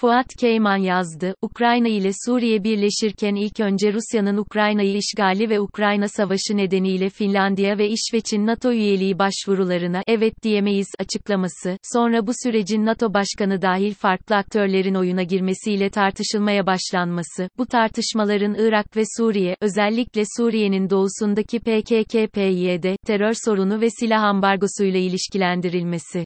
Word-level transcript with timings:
Fuat 0.00 0.26
Keyman 0.40 0.76
yazdı, 0.76 1.34
Ukrayna 1.42 1.88
ile 1.88 2.10
Suriye 2.26 2.64
birleşirken 2.64 3.34
ilk 3.34 3.60
önce 3.60 3.92
Rusya'nın 3.92 4.36
Ukrayna'yı 4.36 4.96
işgali 4.96 5.50
ve 5.50 5.60
Ukrayna 5.60 6.08
savaşı 6.08 6.56
nedeniyle 6.56 7.08
Finlandiya 7.08 7.78
ve 7.78 7.88
İsveç'in 7.88 8.46
NATO 8.46 8.72
üyeliği 8.72 9.18
başvurularına 9.18 10.02
evet 10.06 10.42
diyemeyiz 10.42 10.86
açıklaması, 10.98 11.78
sonra 11.82 12.26
bu 12.26 12.32
sürecin 12.42 12.86
NATO 12.86 13.14
başkanı 13.14 13.62
dahil 13.62 13.94
farklı 13.94 14.36
aktörlerin 14.36 14.94
oyuna 14.94 15.22
girmesiyle 15.22 15.90
tartışılmaya 15.90 16.66
başlanması, 16.66 17.48
bu 17.58 17.66
tartışmaların 17.66 18.54
Irak 18.58 18.96
ve 18.96 19.02
Suriye, 19.16 19.56
özellikle 19.60 20.22
Suriye'nin 20.36 20.90
doğusundaki 20.90 21.58
PKK-PYD, 21.58 22.96
terör 23.06 23.32
sorunu 23.44 23.80
ve 23.80 23.90
silah 23.90 24.22
ambargosuyla 24.22 25.00
ilişkilendirilmesi. 25.00 26.24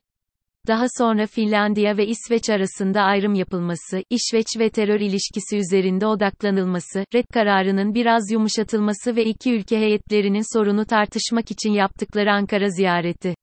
Daha 0.69 0.87
sonra 0.99 1.27
Finlandiya 1.27 1.97
ve 1.97 2.07
İsveç 2.07 2.51
arasında 2.51 3.03
ayrım 3.03 3.35
yapılması, 3.35 4.03
İsveç 4.11 4.47
ve 4.59 4.71
terör 4.71 5.01
ilişkisi 5.01 5.57
üzerinde 5.57 6.07
odaklanılması, 6.07 7.05
red 7.15 7.25
kararının 7.33 7.95
biraz 7.95 8.31
yumuşatılması 8.31 9.17
ve 9.17 9.25
iki 9.25 9.53
ülke 9.53 9.79
heyetlerinin 9.79 10.57
sorunu 10.59 10.85
tartışmak 10.85 11.51
için 11.51 11.71
yaptıkları 11.71 12.33
Ankara 12.33 12.69
ziyareti. 12.69 13.35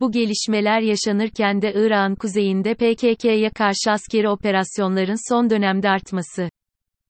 Bu 0.00 0.12
gelişmeler 0.12 0.80
yaşanırken 0.80 1.62
de 1.62 1.72
Irak'ın 1.76 2.14
kuzeyinde 2.14 2.74
PKK'ya 2.74 3.50
karşı 3.50 3.90
askeri 3.90 4.28
operasyonların 4.28 5.28
son 5.28 5.50
dönemde 5.50 5.88
artması. 5.88 6.50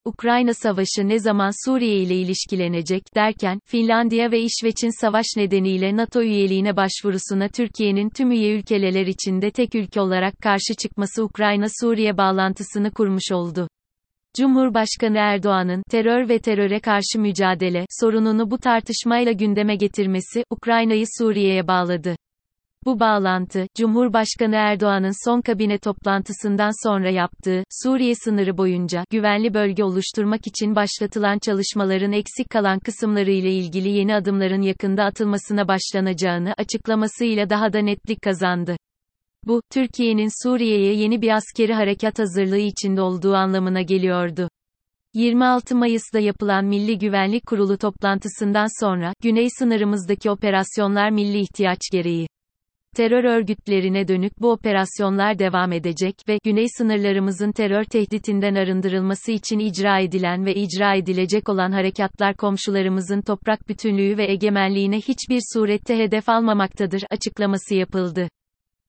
Ukrayna 0.09 0.53
Savaşı 0.53 1.07
ne 1.07 1.19
zaman 1.19 1.65
Suriye 1.65 1.97
ile 1.97 2.15
ilişkilenecek 2.15 3.15
derken, 3.15 3.59
Finlandiya 3.65 4.31
ve 4.31 4.41
İsveç'in 4.41 5.01
savaş 5.01 5.25
nedeniyle 5.37 5.97
NATO 5.97 6.21
üyeliğine 6.21 6.75
başvurusuna 6.77 7.47
Türkiye'nin 7.47 8.09
tüm 8.09 8.31
üye 8.31 8.55
ülkeler 8.55 9.07
içinde 9.07 9.51
tek 9.51 9.75
ülke 9.75 10.01
olarak 10.01 10.33
karşı 10.41 10.73
çıkması 10.81 11.23
Ukrayna-Suriye 11.23 12.17
bağlantısını 12.17 12.91
kurmuş 12.91 13.31
oldu. 13.31 13.67
Cumhurbaşkanı 14.37 15.17
Erdoğan'ın 15.17 15.83
terör 15.91 16.29
ve 16.29 16.39
teröre 16.39 16.79
karşı 16.79 17.19
mücadele 17.19 17.85
sorununu 17.99 18.51
bu 18.51 18.57
tartışmayla 18.57 19.31
gündeme 19.31 19.75
getirmesi 19.75 20.43
Ukrayna'yı 20.49 21.05
Suriye'ye 21.17 21.67
bağladı. 21.67 22.15
Bu 22.85 22.99
bağlantı, 22.99 23.67
Cumhurbaşkanı 23.77 24.55
Erdoğan'ın 24.55 25.29
son 25.29 25.41
kabine 25.41 25.77
toplantısından 25.77 26.87
sonra 26.87 27.09
yaptığı, 27.09 27.63
Suriye 27.83 28.15
sınırı 28.15 28.57
boyunca 28.57 29.03
güvenli 29.09 29.53
bölge 29.53 29.83
oluşturmak 29.83 30.47
için 30.47 30.75
başlatılan 30.75 31.39
çalışmaların 31.39 32.11
eksik 32.11 32.49
kalan 32.49 32.79
kısımları 32.79 33.31
ile 33.31 33.51
ilgili 33.51 33.89
yeni 33.89 34.15
adımların 34.15 34.61
yakında 34.61 35.03
atılmasına 35.03 35.67
başlanacağını 35.67 36.53
açıklamasıyla 36.57 37.49
daha 37.49 37.73
da 37.73 37.79
netlik 37.79 38.21
kazandı. 38.21 38.77
Bu, 39.43 39.61
Türkiye'nin 39.71 40.43
Suriye'ye 40.43 40.93
yeni 40.93 41.21
bir 41.21 41.35
askeri 41.35 41.73
harekat 41.73 42.19
hazırlığı 42.19 42.57
içinde 42.57 43.01
olduğu 43.01 43.33
anlamına 43.33 43.81
geliyordu. 43.81 44.49
26 45.13 45.75
Mayıs'ta 45.75 46.19
yapılan 46.19 46.65
Milli 46.65 46.97
Güvenlik 46.97 47.45
Kurulu 47.47 47.77
toplantısından 47.77 48.85
sonra, 48.85 49.13
güney 49.21 49.47
sınırımızdaki 49.59 50.29
operasyonlar 50.29 51.09
milli 51.09 51.39
ihtiyaç 51.39 51.79
gereği 51.91 52.27
Terör 52.99 53.23
örgütlerine 53.23 54.07
dönük 54.07 54.41
bu 54.41 54.51
operasyonlar 54.51 55.39
devam 55.39 55.71
edecek 55.71 56.15
ve 56.27 56.39
güney 56.43 56.65
sınırlarımızın 56.77 57.51
terör 57.51 57.83
tehditinden 57.83 58.55
arındırılması 58.55 59.31
için 59.31 59.59
icra 59.59 59.99
edilen 59.99 60.45
ve 60.45 60.55
icra 60.55 60.95
edilecek 60.95 61.49
olan 61.49 61.71
harekatlar 61.71 62.35
komşularımızın 62.35 63.21
toprak 63.21 63.69
bütünlüğü 63.69 64.17
ve 64.17 64.31
egemenliğine 64.31 64.97
hiçbir 64.97 65.41
surette 65.53 65.97
hedef 65.97 66.29
almamaktadır 66.29 67.03
açıklaması 67.09 67.75
yapıldı. 67.75 68.29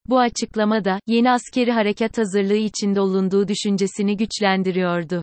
Bu 0.06 0.18
açıklama 0.18 0.84
da 0.84 1.00
yeni 1.06 1.30
askeri 1.30 1.72
harekat 1.72 2.18
hazırlığı 2.18 2.56
içinde 2.56 3.00
olunduğu 3.00 3.48
düşüncesini 3.48 4.16
güçlendiriyordu. 4.16 5.22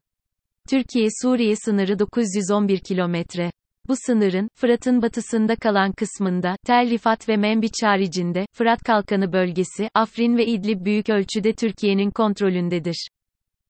Türkiye-Suriye 0.70 1.56
sınırı 1.56 2.00
911 2.00 2.80
kilometre. 2.80 3.52
Bu 3.88 3.94
sınırın, 4.06 4.50
Fırat'ın 4.56 5.02
batısında 5.02 5.56
kalan 5.56 5.92
kısmında, 5.92 6.56
Tel 6.66 6.90
Rifat 6.90 7.30
ve 7.30 7.38
Menbiç 7.38 7.84
haricinde, 7.84 8.46
Fırat 8.54 8.84
Kalkanı 8.84 9.34
bölgesi, 9.34 9.90
Afrin 9.94 10.38
ve 10.38 10.46
İdlib 10.46 10.86
büyük 10.86 11.10
ölçüde 11.10 11.54
Türkiye'nin 11.54 12.12
kontrolündedir. 12.12 13.08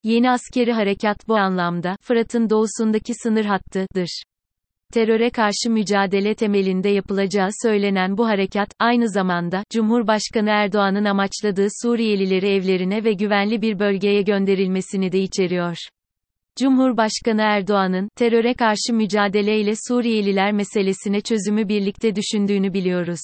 Yeni 0.03 0.31
askeri 0.31 0.73
harekat 0.73 1.27
bu 1.27 1.37
anlamda, 1.37 1.97
Fırat'ın 2.01 2.49
doğusundaki 2.49 3.13
sınır 3.13 3.45
hattıdır. 3.45 4.23
Teröre 4.93 5.29
karşı 5.29 5.69
mücadele 5.69 6.35
temelinde 6.35 6.89
yapılacağı 6.89 7.49
söylenen 7.63 8.17
bu 8.17 8.27
harekat, 8.27 8.69
aynı 8.79 9.09
zamanda, 9.09 9.63
Cumhurbaşkanı 9.71 10.49
Erdoğan'ın 10.49 11.05
amaçladığı 11.05 11.67
Suriyelileri 11.81 12.47
evlerine 12.47 13.03
ve 13.03 13.13
güvenli 13.13 13.61
bir 13.61 13.79
bölgeye 13.79 14.21
gönderilmesini 14.21 15.11
de 15.11 15.19
içeriyor. 15.19 15.77
Cumhurbaşkanı 16.59 17.41
Erdoğan'ın, 17.41 18.09
teröre 18.15 18.53
karşı 18.53 18.93
mücadeleyle 18.93 19.73
Suriyeliler 19.87 20.51
meselesine 20.51 21.21
çözümü 21.21 21.67
birlikte 21.67 22.15
düşündüğünü 22.15 22.73
biliyoruz. 22.73 23.19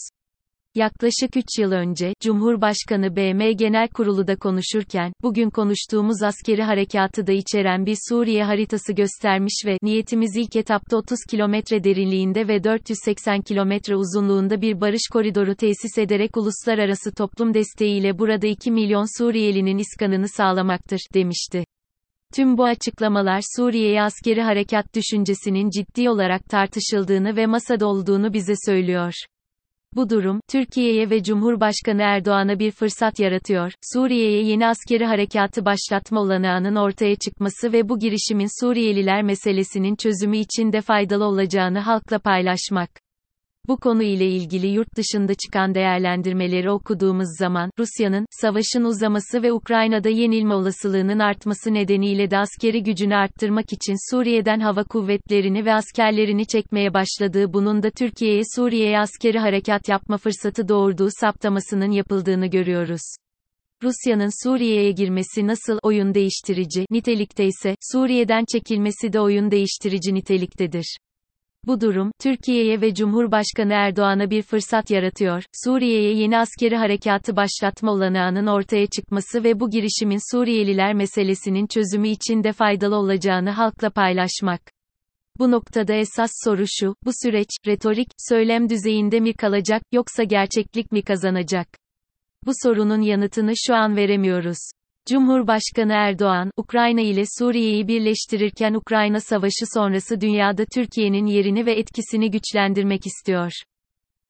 Yaklaşık 0.75 1.37
3 1.37 1.45
yıl 1.59 1.71
önce, 1.71 2.13
Cumhurbaşkanı 2.21 3.15
BM 3.15 3.51
Genel 3.51 3.87
Kurulu'da 3.87 4.35
konuşurken, 4.35 5.13
bugün 5.21 5.49
konuştuğumuz 5.49 6.23
askeri 6.23 6.63
harekatı 6.63 7.27
da 7.27 7.31
içeren 7.31 7.85
bir 7.85 7.97
Suriye 8.09 8.43
haritası 8.43 8.93
göstermiş 8.93 9.63
ve, 9.65 9.77
niyetimiz 9.81 10.35
ilk 10.35 10.55
etapta 10.55 10.97
30 10.97 11.19
kilometre 11.29 11.83
derinliğinde 11.83 12.47
ve 12.47 12.63
480 12.63 13.41
kilometre 13.41 13.95
uzunluğunda 13.95 14.61
bir 14.61 14.81
barış 14.81 15.09
koridoru 15.13 15.55
tesis 15.55 15.97
ederek 15.97 16.37
uluslararası 16.37 17.11
toplum 17.13 17.53
desteğiyle 17.53 18.19
burada 18.19 18.47
2 18.47 18.71
milyon 18.71 19.19
Suriyelinin 19.19 19.77
iskanını 19.77 20.29
sağlamaktır, 20.29 20.99
demişti. 21.13 21.63
Tüm 22.35 22.57
bu 22.57 22.65
açıklamalar 22.65 23.41
Suriye'ye 23.55 24.01
askeri 24.01 24.41
harekat 24.41 24.95
düşüncesinin 24.95 25.69
ciddi 25.69 26.09
olarak 26.09 26.45
tartışıldığını 26.45 27.35
ve 27.35 27.45
masada 27.45 27.87
olduğunu 27.87 28.33
bize 28.33 28.53
söylüyor. 28.65 29.13
Bu 29.95 30.09
durum, 30.09 30.39
Türkiye'ye 30.49 31.09
ve 31.09 31.23
Cumhurbaşkanı 31.23 32.01
Erdoğan'a 32.01 32.59
bir 32.59 32.71
fırsat 32.71 33.19
yaratıyor. 33.19 33.71
Suriye'ye 33.93 34.43
yeni 34.43 34.67
askeri 34.67 35.05
harekatı 35.05 35.65
başlatma 35.65 36.21
olanağının 36.21 36.75
ortaya 36.75 37.15
çıkması 37.15 37.73
ve 37.73 37.89
bu 37.89 37.99
girişimin 37.99 38.63
Suriyeliler 38.63 39.23
meselesinin 39.23 39.95
çözümü 39.95 40.37
için 40.37 40.73
de 40.73 40.81
faydalı 40.81 41.25
olacağını 41.25 41.79
halkla 41.79 42.19
paylaşmak. 42.19 43.02
Bu 43.67 43.77
konu 43.77 44.03
ile 44.03 44.27
ilgili 44.27 44.67
yurt 44.67 44.95
dışında 44.95 45.33
çıkan 45.33 45.75
değerlendirmeleri 45.75 46.71
okuduğumuz 46.71 47.37
zaman, 47.39 47.71
Rusya'nın, 47.79 48.25
savaşın 48.31 48.83
uzaması 48.83 49.43
ve 49.43 49.53
Ukrayna'da 49.53 50.09
yenilme 50.09 50.53
olasılığının 50.53 51.19
artması 51.19 51.73
nedeniyle 51.73 52.31
de 52.31 52.37
askeri 52.37 52.83
gücünü 52.83 53.15
arttırmak 53.15 53.73
için 53.73 54.11
Suriye'den 54.11 54.59
hava 54.59 54.83
kuvvetlerini 54.83 55.65
ve 55.65 55.73
askerlerini 55.73 56.45
çekmeye 56.45 56.93
başladığı 56.93 57.53
bunun 57.53 57.83
da 57.83 57.89
Türkiye'ye 57.89 58.41
Suriye'ye 58.55 58.99
askeri 58.99 59.39
harekat 59.39 59.89
yapma 59.89 60.17
fırsatı 60.17 60.67
doğurduğu 60.67 61.09
saptamasının 61.19 61.91
yapıldığını 61.91 62.47
görüyoruz. 62.47 63.15
Rusya'nın 63.83 64.43
Suriye'ye 64.43 64.91
girmesi 64.91 65.47
nasıl 65.47 65.79
oyun 65.83 66.13
değiştirici 66.13 66.85
nitelikte 66.91 67.45
ise 67.45 67.75
Suriye'den 67.91 68.45
çekilmesi 68.51 69.13
de 69.13 69.19
oyun 69.19 69.51
değiştirici 69.51 70.13
niteliktedir. 70.13 70.97
Bu 71.67 71.81
durum, 71.81 72.11
Türkiye'ye 72.21 72.81
ve 72.81 72.93
Cumhurbaşkanı 72.93 73.73
Erdoğan'a 73.73 74.29
bir 74.29 74.41
fırsat 74.41 74.91
yaratıyor, 74.91 75.43
Suriye'ye 75.65 76.13
yeni 76.13 76.37
askeri 76.37 76.75
harekatı 76.75 77.35
başlatma 77.35 77.91
olanağının 77.91 78.47
ortaya 78.47 78.87
çıkması 78.87 79.43
ve 79.43 79.59
bu 79.59 79.69
girişimin 79.69 80.31
Suriyeliler 80.31 80.93
meselesinin 80.93 81.67
çözümü 81.67 82.07
için 82.07 82.43
de 82.43 82.53
faydalı 82.53 82.95
olacağını 82.95 83.49
halkla 83.49 83.89
paylaşmak. 83.89 84.61
Bu 85.39 85.51
noktada 85.51 85.93
esas 85.93 86.31
soru 86.43 86.65
şu, 86.67 86.95
bu 87.05 87.11
süreç, 87.23 87.49
retorik, 87.67 88.07
söylem 88.29 88.69
düzeyinde 88.69 89.19
mi 89.19 89.33
kalacak, 89.33 89.81
yoksa 89.91 90.23
gerçeklik 90.23 90.91
mi 90.91 91.01
kazanacak? 91.01 91.67
Bu 92.45 92.51
sorunun 92.63 93.01
yanıtını 93.01 93.53
şu 93.55 93.75
an 93.75 93.95
veremiyoruz. 93.95 94.57
Cumhurbaşkanı 95.09 95.93
Erdoğan, 95.93 96.51
Ukrayna 96.57 97.01
ile 97.01 97.23
Suriye'yi 97.39 97.87
birleştirirken 97.87 98.73
Ukrayna 98.73 99.19
Savaşı 99.19 99.65
sonrası 99.73 100.21
dünyada 100.21 100.65
Türkiye'nin 100.73 101.25
yerini 101.25 101.65
ve 101.65 101.73
etkisini 101.73 102.31
güçlendirmek 102.31 103.05
istiyor. 103.05 103.51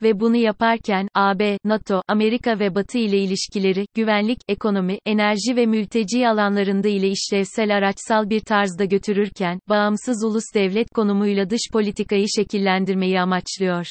Ve 0.01 0.19
bunu 0.19 0.35
yaparken, 0.35 1.07
AB, 1.15 1.57
NATO, 1.63 2.01
Amerika 2.07 2.59
ve 2.59 2.75
Batı 2.75 2.97
ile 2.97 3.17
ilişkileri, 3.17 3.85
güvenlik, 3.95 4.39
ekonomi, 4.47 4.97
enerji 5.05 5.55
ve 5.55 5.65
mülteci 5.65 6.27
alanlarında 6.27 6.87
ile 6.87 7.07
işlevsel 7.07 7.75
araçsal 7.77 8.29
bir 8.29 8.39
tarzda 8.39 8.85
götürürken, 8.85 9.59
bağımsız 9.69 10.23
ulus 10.23 10.45
devlet 10.55 10.89
konumuyla 10.89 11.49
dış 11.49 11.61
politikayı 11.73 12.25
şekillendirmeyi 12.35 13.21
amaçlıyor. 13.21 13.85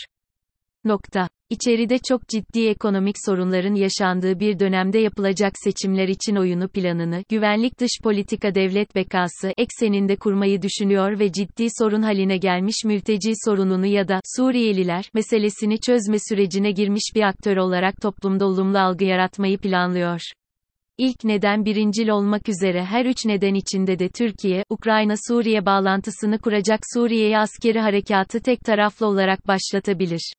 Nokta. 0.85 1.29
İçeride 1.53 1.99
çok 2.09 2.29
ciddi 2.29 2.69
ekonomik 2.69 3.17
sorunların 3.27 3.75
yaşandığı 3.75 4.41
bir 4.41 4.59
dönemde 4.59 4.99
yapılacak 4.99 5.53
seçimler 5.65 6.09
için 6.09 6.37
oyunu 6.37 6.69
planını, 6.69 7.25
güvenlik 7.29 7.81
dış 7.81 7.91
politika 8.03 8.55
devlet 8.55 8.95
bekası 8.95 9.53
ekseninde 9.57 10.17
kurmayı 10.17 10.63
düşünüyor 10.63 11.19
ve 11.19 11.33
ciddi 11.33 11.67
sorun 11.79 12.03
haline 12.03 12.37
gelmiş 12.37 12.77
mülteci 12.85 13.33
sorununu 13.45 13.87
ya 13.87 14.09
da 14.09 14.21
Suriyeliler 14.37 15.05
meselesini 15.15 15.81
çözme 15.81 16.17
sürecine 16.29 16.71
girmiş 16.71 17.13
bir 17.15 17.23
aktör 17.23 17.57
olarak 17.57 18.01
toplumda 18.03 18.47
olumlu 18.47 18.79
algı 18.79 19.05
yaratmayı 19.05 19.59
planlıyor. 19.59 20.21
İlk 20.99 21.25
neden 21.25 21.65
birincil 21.65 22.09
olmak 22.09 22.49
üzere 22.49 22.85
her 22.85 23.07
üç 23.07 23.27
neden 23.27 23.55
içinde 23.55 23.99
de 23.99 24.09
Türkiye, 24.09 24.65
Ukrayna-Suriye 24.71 25.67
bağlantısını 25.67 26.39
kuracak 26.39 26.81
Suriye'ye 26.95 27.39
askeri 27.39 27.81
harekatı 27.81 28.41
tek 28.41 28.61
taraflı 28.61 29.07
olarak 29.07 29.49
başlatabilir. 29.49 30.33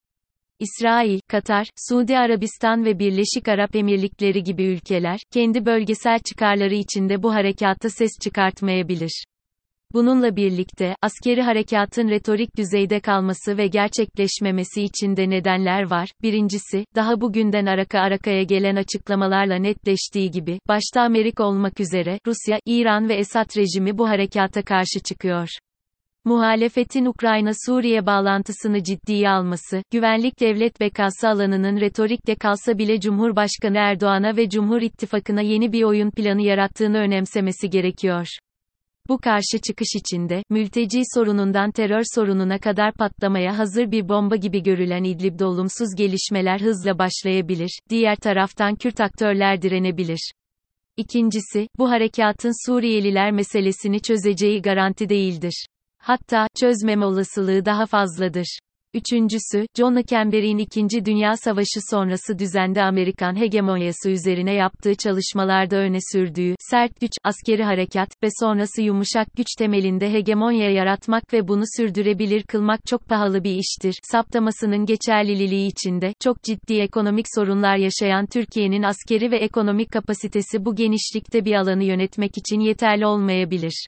İsrail, 0.59 1.19
Katar, 1.27 1.67
Suudi 1.89 2.17
Arabistan 2.17 2.85
ve 2.85 2.99
Birleşik 2.99 3.47
Arap 3.47 3.75
Emirlikleri 3.75 4.43
gibi 4.43 4.63
ülkeler, 4.63 5.19
kendi 5.31 5.65
bölgesel 5.65 6.19
çıkarları 6.19 6.75
içinde 6.75 7.23
bu 7.23 7.33
harekatta 7.33 7.89
ses 7.89 8.11
çıkartmayabilir. 8.23 9.23
Bununla 9.93 10.35
birlikte, 10.35 10.95
askeri 11.01 11.41
harekatın 11.41 12.09
retorik 12.09 12.57
düzeyde 12.57 12.99
kalması 12.99 13.57
ve 13.57 13.67
gerçekleşmemesi 13.67 14.83
için 14.83 15.17
de 15.17 15.29
nedenler 15.29 15.89
var. 15.89 16.09
Birincisi, 16.21 16.85
daha 16.95 17.21
bugünden 17.21 17.65
araka 17.65 17.99
arakaya 17.99 18.43
gelen 18.43 18.75
açıklamalarla 18.75 19.55
netleştiği 19.55 20.31
gibi, 20.31 20.59
başta 20.67 21.01
Amerika 21.01 21.43
olmak 21.43 21.79
üzere, 21.79 22.19
Rusya, 22.27 22.59
İran 22.65 23.09
ve 23.09 23.15
Esad 23.15 23.57
rejimi 23.57 23.97
bu 23.97 24.09
harekata 24.09 24.61
karşı 24.61 24.99
çıkıyor. 25.05 25.49
Muhalefetin 26.25 27.05
Ukrayna-Suriye 27.05 28.05
bağlantısını 28.05 28.83
ciddiye 28.83 29.29
alması, 29.29 29.83
güvenlik 29.91 30.39
devlet 30.39 30.79
bekası 30.79 31.27
alanının 31.27 31.79
retorikte 31.81 32.35
kalsa 32.35 32.77
bile 32.77 32.99
Cumhurbaşkanı 32.99 33.77
Erdoğan'a 33.77 34.37
ve 34.37 34.49
Cumhur 34.49 34.81
İttifakı'na 34.81 35.41
yeni 35.41 35.71
bir 35.71 35.83
oyun 35.83 36.11
planı 36.11 36.41
yarattığını 36.41 36.97
önemsemesi 36.97 37.69
gerekiyor. 37.69 38.27
Bu 39.09 39.17
karşı 39.17 39.61
çıkış 39.67 39.87
içinde, 39.95 40.43
mülteci 40.49 41.01
sorunundan 41.13 41.71
terör 41.71 42.03
sorununa 42.15 42.59
kadar 42.59 42.93
patlamaya 42.93 43.57
hazır 43.57 43.91
bir 43.91 44.09
bomba 44.09 44.35
gibi 44.35 44.63
görülen 44.63 45.03
İdlib'de 45.03 45.45
olumsuz 45.45 45.95
gelişmeler 45.97 46.59
hızla 46.59 46.99
başlayabilir, 46.99 47.79
diğer 47.89 48.15
taraftan 48.15 48.75
Kürt 48.75 49.01
aktörler 49.01 49.61
direnebilir. 49.61 50.31
İkincisi, 50.97 51.67
bu 51.77 51.89
harekatın 51.89 52.69
Suriyeliler 52.69 53.31
meselesini 53.31 54.01
çözeceği 54.01 54.61
garanti 54.61 55.09
değildir. 55.09 55.65
Hatta, 56.05 56.47
çözmeme 56.59 57.05
olasılığı 57.05 57.65
daha 57.65 57.85
fazladır. 57.85 58.59
Üçüncüsü, 58.93 59.65
John 59.77 60.01
Camber'in 60.09 60.57
İkinci 60.57 61.05
Dünya 61.05 61.37
Savaşı 61.37 61.79
sonrası 61.89 62.39
düzende 62.39 62.83
Amerikan 62.83 63.39
hegemonyası 63.39 64.09
üzerine 64.09 64.53
yaptığı 64.53 64.95
çalışmalarda 64.95 65.75
öne 65.75 65.97
sürdüğü, 66.11 66.55
sert 66.59 67.01
güç, 67.01 67.11
askeri 67.23 67.63
harekat 67.63 68.09
ve 68.23 68.27
sonrası 68.39 68.81
yumuşak 68.81 69.27
güç 69.35 69.47
temelinde 69.57 70.13
hegemonya 70.13 70.71
yaratmak 70.71 71.33
ve 71.33 71.47
bunu 71.47 71.63
sürdürebilir 71.77 72.43
kılmak 72.43 72.79
çok 72.85 73.05
pahalı 73.05 73.43
bir 73.43 73.55
iştir. 73.55 73.95
Saptamasının 74.11 74.85
geçerliliği 74.85 75.71
içinde, 75.71 76.13
çok 76.19 76.43
ciddi 76.43 76.73
ekonomik 76.73 77.25
sorunlar 77.35 77.77
yaşayan 77.77 78.25
Türkiye'nin 78.25 78.83
askeri 78.83 79.31
ve 79.31 79.37
ekonomik 79.37 79.91
kapasitesi 79.91 80.65
bu 80.65 80.75
genişlikte 80.75 81.45
bir 81.45 81.53
alanı 81.53 81.83
yönetmek 81.83 82.37
için 82.37 82.59
yeterli 82.59 83.05
olmayabilir. 83.05 83.87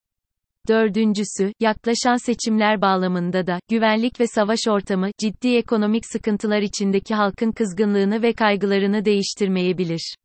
Dördüncüsü, 0.68 1.52
yaklaşan 1.60 2.26
seçimler 2.26 2.82
bağlamında 2.82 3.48
da, 3.48 3.60
güvenlik 3.70 4.20
ve 4.20 4.28
savaş 4.28 4.60
ortamı, 4.70 5.10
ciddi 5.20 5.56
ekonomik 5.56 6.06
sıkıntılar 6.06 6.62
içindeki 6.62 7.16
halkın 7.16 7.52
kızgınlığını 7.52 8.22
ve 8.22 8.34
kaygılarını 8.34 9.06
değiştirmeyebilir. 9.06 10.16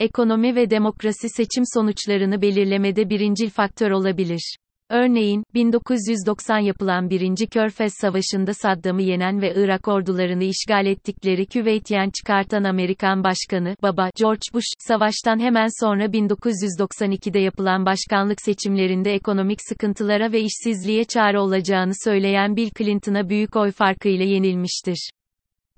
Ekonomi 0.00 0.56
ve 0.56 0.70
demokrasi 0.70 1.28
seçim 1.28 1.64
sonuçlarını 1.74 2.42
belirlemede 2.42 3.10
birincil 3.10 3.50
faktör 3.50 3.90
olabilir. 3.90 4.56
Örneğin, 4.94 5.44
1990 5.54 6.58
yapılan 6.58 7.10
1. 7.10 7.46
Körfez 7.46 7.92
Savaşı'nda 8.00 8.54
Saddam'ı 8.54 9.02
yenen 9.02 9.42
ve 9.42 9.54
Irak 9.56 9.88
ordularını 9.88 10.44
işgal 10.44 10.86
ettikleri 10.86 11.46
Küveytyen 11.46 12.10
çıkartan 12.10 12.64
Amerikan 12.64 13.24
Başkanı, 13.24 13.76
Baba, 13.82 14.10
George 14.20 14.40
Bush, 14.54 14.66
savaştan 14.78 15.38
hemen 15.38 15.84
sonra 15.84 16.04
1992'de 16.04 17.38
yapılan 17.38 17.86
başkanlık 17.86 18.40
seçimlerinde 18.42 19.14
ekonomik 19.14 19.58
sıkıntılara 19.68 20.32
ve 20.32 20.40
işsizliğe 20.40 21.04
çare 21.04 21.38
olacağını 21.38 21.92
söyleyen 22.04 22.56
Bill 22.56 22.70
Clinton'a 22.78 23.28
büyük 23.28 23.56
oy 23.56 23.70
farkıyla 23.70 24.24
yenilmiştir. 24.24 25.10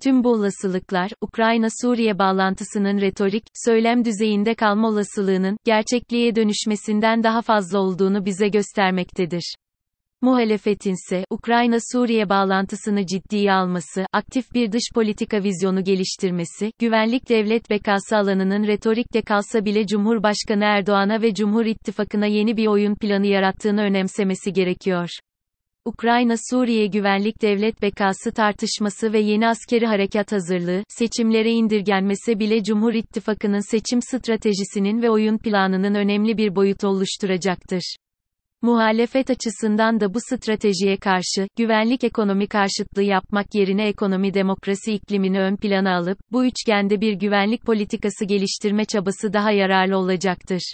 Tüm 0.02 0.24
bu 0.24 0.32
olasılıklar, 0.32 1.10
Ukrayna-Suriye 1.20 2.18
bağlantısının 2.18 3.00
retorik, 3.00 3.44
söylem 3.54 4.04
düzeyinde 4.04 4.54
kalma 4.54 4.88
olasılığının, 4.88 5.56
gerçekliğe 5.64 6.36
dönüşmesinden 6.36 7.22
daha 7.22 7.42
fazla 7.42 7.78
olduğunu 7.78 8.24
bize 8.24 8.48
göstermektedir. 8.48 9.54
Muhalefetinse, 10.20 11.24
Ukrayna-Suriye 11.30 12.28
bağlantısını 12.28 13.06
ciddiye 13.06 13.52
alması, 13.52 14.06
aktif 14.12 14.54
bir 14.54 14.72
dış 14.72 14.82
politika 14.94 15.42
vizyonu 15.42 15.84
geliştirmesi, 15.84 16.72
güvenlik 16.78 17.28
devlet 17.28 17.70
bekası 17.70 18.16
alanının 18.16 18.66
retorikte 18.66 19.22
kalsa 19.22 19.64
bile 19.64 19.86
Cumhurbaşkanı 19.86 20.64
Erdoğan'a 20.64 21.22
ve 21.22 21.34
Cumhur 21.34 21.64
İttifakı'na 21.66 22.26
yeni 22.26 22.56
bir 22.56 22.66
oyun 22.66 22.94
planı 22.94 23.26
yarattığını 23.26 23.80
önemsemesi 23.80 24.52
gerekiyor. 24.52 25.08
Ukrayna-Suriye 25.86 26.86
güvenlik 26.86 27.42
devlet 27.42 27.82
bekası 27.82 28.32
tartışması 28.32 29.12
ve 29.12 29.20
yeni 29.20 29.48
askeri 29.48 29.86
harekat 29.86 30.32
hazırlığı, 30.32 30.82
seçimlere 30.88 31.50
indirgenmesi 31.50 32.38
bile 32.38 32.62
Cumhur 32.62 32.94
İttifakı'nın 32.94 33.70
seçim 33.70 34.02
stratejisinin 34.02 35.02
ve 35.02 35.10
oyun 35.10 35.38
planının 35.38 35.94
önemli 35.94 36.36
bir 36.36 36.56
boyutu 36.56 36.88
oluşturacaktır. 36.88 37.96
Muhalefet 38.62 39.30
açısından 39.30 40.00
da 40.00 40.14
bu 40.14 40.18
stratejiye 40.20 40.96
karşı, 40.96 41.48
güvenlik 41.56 42.04
ekonomi 42.04 42.46
karşıtlığı 42.46 43.02
yapmak 43.02 43.54
yerine 43.54 43.88
ekonomi 43.88 44.34
demokrasi 44.34 44.92
iklimini 44.92 45.40
ön 45.40 45.56
plana 45.56 45.96
alıp, 45.96 46.18
bu 46.32 46.46
üçgende 46.46 47.00
bir 47.00 47.12
güvenlik 47.12 47.62
politikası 47.62 48.24
geliştirme 48.24 48.84
çabası 48.84 49.32
daha 49.32 49.50
yararlı 49.50 49.96
olacaktır. 49.96 50.72